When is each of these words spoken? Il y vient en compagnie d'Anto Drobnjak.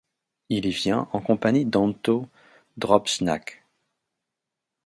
Il 0.49 0.65
y 0.65 0.71
vient 0.71 1.07
en 1.13 1.21
compagnie 1.21 1.63
d'Anto 1.63 2.27
Drobnjak. 2.75 3.63